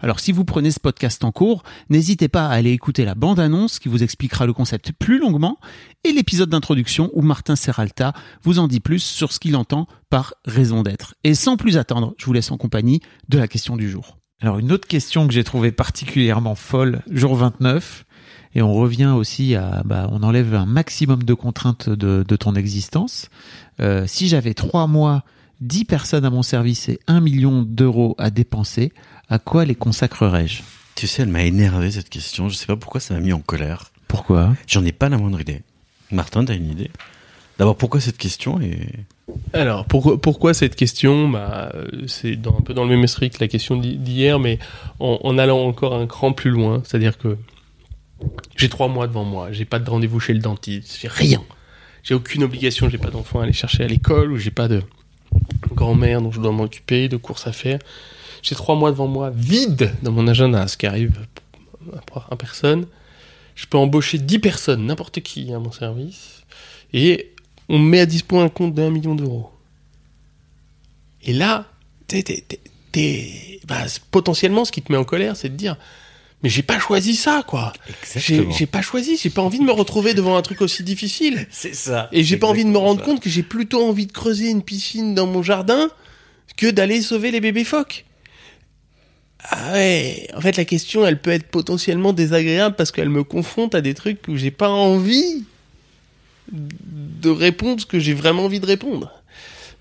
[0.00, 3.78] Alors si vous prenez ce podcast en cours, n'hésitez pas à aller écouter la bande-annonce
[3.78, 5.58] qui vous expliquera le concept plus longuement
[6.04, 10.34] et l'épisode d'introduction où Martin Serralta vous en dit plus sur ce qu'il entend par
[10.44, 11.14] raison d'être.
[11.24, 14.18] Et sans plus attendre, je vous laisse en compagnie de la question du jour.
[14.40, 18.04] Alors une autre question que j'ai trouvée particulièrement folle, jour 29,
[18.54, 23.28] et on revient aussi à, bah, on enlève un maximum de contraintes de, ton existence.
[23.80, 25.24] Euh, si j'avais trois mois,
[25.60, 28.92] 10 personnes à mon service et 1 million d'euros à dépenser,
[29.28, 30.62] à quoi les consacrerais-je?
[30.94, 32.48] Tu sais, elle m'a énervé cette question.
[32.48, 33.90] Je sais pas pourquoi ça m'a mis en colère.
[34.08, 34.54] Pourquoi?
[34.66, 35.62] J'en ai pas la moindre idée.
[36.10, 36.90] Martin, t'as une idée?
[37.58, 38.78] D'abord, pourquoi cette question et
[39.52, 41.28] Alors, pourquoi, pourquoi cette question?
[41.28, 41.72] Bah,
[42.06, 44.58] C'est dans, un peu dans le même esprit que la question d'hi- d'hier, mais
[45.00, 46.82] en, en allant encore un cran plus loin.
[46.84, 47.36] C'est-à-dire que
[48.56, 51.42] j'ai trois mois devant moi, j'ai pas de rendez-vous chez le dentiste, j'ai rien.
[52.02, 54.82] J'ai aucune obligation, j'ai pas d'enfant à aller chercher à l'école, ou j'ai pas de
[55.78, 57.78] grand-mère dont je dois m'occuper, de courses à faire.
[58.42, 61.18] J'ai trois mois devant moi, vide dans mon agenda, ce qui arrive
[62.30, 62.86] à personne.
[63.54, 66.44] Je peux embaucher 10 personnes, n'importe qui à mon service,
[66.92, 67.32] et
[67.68, 69.50] on me met à dispo un compte d'un million d'euros.
[71.24, 71.66] Et là,
[72.06, 72.44] t'es, t'es,
[72.92, 75.76] t'es- bah, potentiellement, ce qui te met en colère, c'est de dire,
[76.42, 77.72] mais j'ai pas choisi ça, quoi.
[77.86, 77.92] J'ai,
[78.34, 78.54] Exactement.
[78.56, 81.46] j'ai pas choisi, j'ai pas envie de me retrouver devant un truc aussi difficile.
[81.50, 82.08] C'est ça.
[82.12, 84.62] Et j'ai pas envie de me rendre compte que j'ai plutôt envie de creuser une
[84.62, 85.90] piscine dans mon jardin
[86.56, 88.04] que d'aller sauver les bébés phoques.
[89.50, 93.74] Ah ouais, en fait la question elle peut être potentiellement désagréable parce qu'elle me confronte
[93.76, 95.44] à des trucs où j'ai pas envie
[96.50, 99.22] de répondre ce que j'ai vraiment envie de répondre.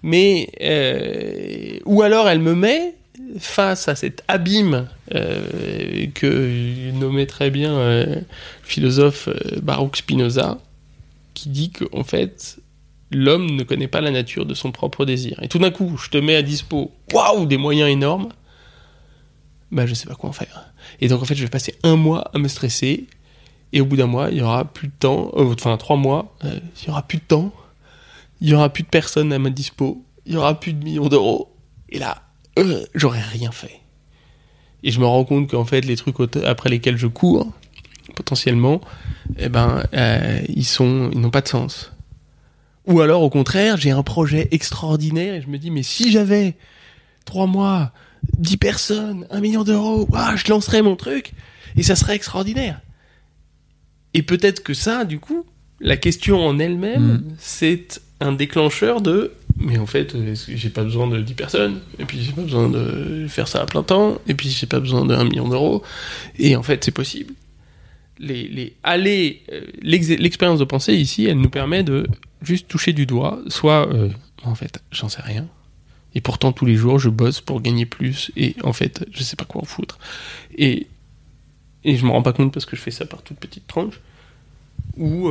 [0.04, 2.94] Mais euh, ou alors elle me met
[3.40, 8.24] face à cet abîme euh, que nommait très bien euh, le
[8.64, 10.60] philosophe euh, Baruch Spinoza,
[11.34, 12.60] qui dit qu'en fait,
[13.12, 15.40] l'homme ne connaît pas la nature de son propre désir.
[15.42, 18.30] Et tout d'un coup, je te mets à dispo, waouh, des moyens énormes,
[19.72, 20.74] bah je sais pas quoi en faire.
[21.02, 23.08] Et donc en fait, je vais passer un mois à me stresser,
[23.74, 26.36] et au bout d'un mois, il y aura plus de temps, euh, enfin trois mois,
[26.44, 27.54] euh, il y aura plus de temps,
[28.42, 31.10] il y aura plus de personnes à ma dispo, il y aura plus de millions
[31.10, 31.54] d'euros,
[31.90, 32.24] et là,
[32.58, 33.80] euh, j'aurais rien fait.
[34.84, 37.52] Et je me rends compte qu'en fait, les trucs après lesquels je cours,
[38.16, 38.82] potentiellement,
[39.38, 41.92] eh ben, euh, ils sont, ils n'ont pas de sens.
[42.86, 46.56] Ou alors, au contraire, j'ai un projet extraordinaire et je me dis, mais si j'avais
[47.26, 47.92] trois mois,
[48.38, 51.34] dix personnes, un million d'euros, je lancerais mon truc
[51.76, 52.82] et ça serait extraordinaire.
[54.14, 55.46] Et peut-être que ça, du coup,
[55.80, 61.08] la question en elle-même, c'est un déclencheur de, mais en fait, euh, j'ai pas besoin
[61.08, 64.34] de 10 personnes, et puis j'ai pas besoin de faire ça à plein temps, et
[64.34, 65.84] puis j'ai pas besoin d'un million d'euros,
[66.38, 67.34] et en fait, c'est possible.
[68.20, 72.08] Les, les aller euh, l'ex- l'expérience de pensée ici elle nous permet de
[72.42, 74.10] juste toucher du doigt soit euh,
[74.44, 75.46] en fait j'en sais rien.
[76.16, 79.36] Et pourtant tous les jours je bosse pour gagner plus et en fait je sais
[79.36, 80.00] pas quoi en foutre.
[80.58, 80.88] Et
[81.84, 84.00] et je me rends pas compte parce que je fais ça par toute petite tranche.
[84.98, 85.30] Ou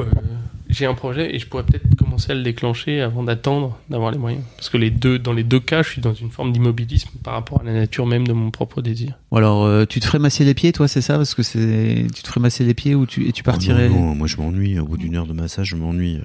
[0.76, 4.19] j'ai un projet et je pourrais peut-être commencer à le déclencher avant d'attendre d'avoir les
[4.19, 7.10] moyens parce que les deux dans les deux cas je suis dans une forme d'immobilisme
[7.22, 10.06] par rapport à la nature même de mon propre désir Ou alors, euh, tu te
[10.06, 11.16] ferais masser les pieds, toi, c'est ça?
[11.16, 13.89] Parce que c'est, tu te ferais masser les pieds ou tu et tu partirais.
[13.91, 14.78] Oh non, non, moi je m'ennuie.
[14.78, 16.21] Au bout d'une heure de massage, je m'ennuie.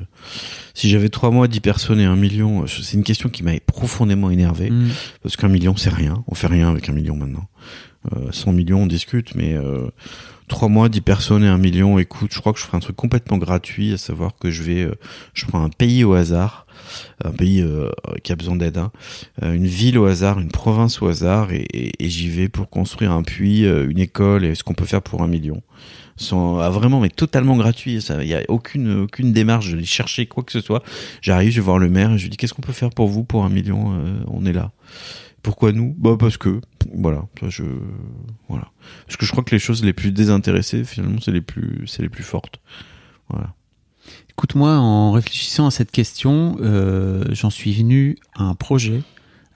[0.73, 4.29] Si j'avais trois mois, dix personnes et un million, c'est une question qui m'avait profondément
[4.29, 4.69] énervé.
[4.69, 4.89] Hmm.
[5.23, 6.23] Parce qu'un million, c'est rien.
[6.27, 7.47] On fait rien avec un million maintenant.
[8.13, 9.87] Euh, 100 millions, on discute, mais euh,
[10.51, 12.95] trois mois, dix personnes et un million, écoute, je crois que je ferai un truc
[12.95, 14.93] complètement gratuit, à savoir que je vais, euh,
[15.33, 16.67] je prends un pays au hasard,
[17.23, 17.89] un pays euh,
[18.23, 18.91] qui a besoin d'aide, hein,
[19.43, 22.69] euh, une ville au hasard, une province au hasard, et, et- et j'y vais pour
[22.69, 25.61] construire un puits, euh, une école, et ce qu'on peut faire pour un million.
[26.17, 27.97] Sans, ah, vraiment, mais totalement gratuit.
[27.97, 30.83] Il y a aucune, aucune démarche de chercher quoi que ce soit.
[31.21, 33.07] J'arrive, je vais voir le maire et je lui dis qu'est-ce qu'on peut faire pour
[33.07, 33.93] vous pour un million.
[33.93, 34.71] euh, on est là.
[35.43, 35.95] Pourquoi nous?
[35.97, 36.61] Bah parce que
[36.93, 37.63] voilà, je.
[38.47, 42.59] Parce que je crois que les choses les plus désintéressées finalement c'est les plus fortes.
[43.29, 43.53] Voilà.
[44.31, 49.03] Écoute-moi, en réfléchissant à cette question, euh, j'en suis venu à un projet,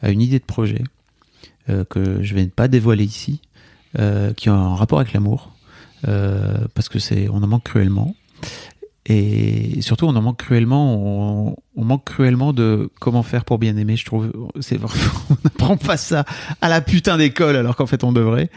[0.01, 0.83] à une idée de projet
[1.69, 3.41] euh, que je vais pas dévoiler ici,
[3.97, 5.51] euh, qui a un rapport avec l'amour,
[6.03, 8.15] parce que c'est on en manque cruellement.
[9.07, 10.95] Et surtout, on en manque cruellement.
[10.95, 13.95] On, on manque cruellement de comment faire pour bien aimer.
[13.95, 14.79] Je trouve, c'est
[15.29, 16.25] on n'apprend pas ça
[16.61, 18.49] à la putain d'école, alors qu'en fait on devrait.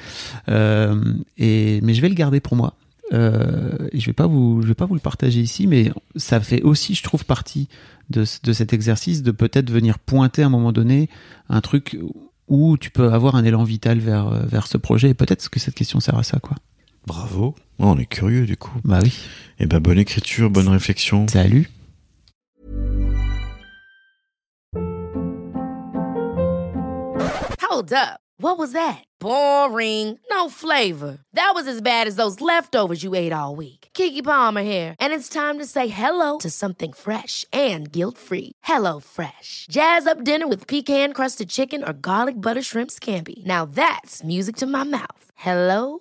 [0.49, 2.75] Euh, et mais je vais le garder pour moi.
[3.13, 6.63] Euh, je vais pas vous, je vais pas vous le partager ici, mais ça fait
[6.63, 7.69] aussi, je trouve, partie
[8.11, 11.09] de, de cet exercice de peut-être venir pointer à un moment donné
[11.49, 11.99] un truc
[12.49, 15.11] où tu peux avoir un élan vital vers vers ce projet.
[15.11, 16.57] Et peut-être que cette question sert à ça, quoi.
[17.09, 17.55] Bravo.
[17.79, 18.79] Oh, on est curieux du coup.
[18.85, 19.19] Bah oui.
[19.59, 21.27] Et ben bonne écriture, bonne réflexion.
[21.27, 21.71] Salut.
[27.63, 28.21] Hold up.
[28.41, 29.05] What was that?
[29.21, 30.19] Boring.
[30.31, 31.19] No flavor.
[31.33, 33.89] That was as bad as those leftovers you ate all week.
[33.95, 38.53] Kiki Palmer here, and it's time to say hello to something fresh and guilt-free.
[38.63, 39.67] Hello Fresh.
[39.71, 43.45] Jazz up dinner with pecan-crusted chicken or garlic butter shrimp scampi.
[43.45, 45.25] Now that's music to my mouth.
[45.35, 46.01] Hello